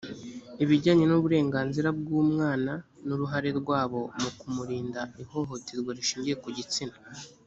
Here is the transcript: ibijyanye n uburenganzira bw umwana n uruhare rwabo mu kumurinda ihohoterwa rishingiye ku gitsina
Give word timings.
ibijyanye 0.63 1.05
n 1.07 1.13
uburenganzira 1.17 1.89
bw 1.99 2.07
umwana 2.23 2.73
n 3.07 3.09
uruhare 3.15 3.49
rwabo 3.59 4.01
mu 4.21 4.29
kumurinda 4.39 5.01
ihohoterwa 5.23 5.91
rishingiye 5.97 6.35
ku 6.43 6.49
gitsina 6.57 6.95